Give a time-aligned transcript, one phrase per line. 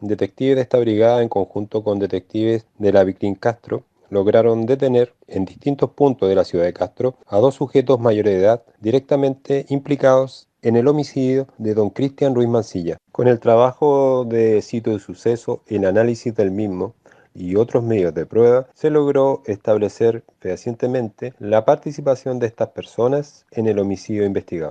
[0.00, 5.44] detectives de esta brigada en conjunto con detectives de la Vicrín Castro lograron detener en
[5.44, 10.48] distintos puntos de la ciudad de Castro a dos sujetos mayores de edad directamente implicados
[10.62, 12.98] en el homicidio de don Cristian Ruiz Mancilla.
[13.12, 16.94] Con el trabajo de sitio de suceso, el análisis del mismo
[17.34, 23.66] y otros medios de prueba, se logró establecer fehacientemente la participación de estas personas en
[23.68, 24.68] el homicidio investigado.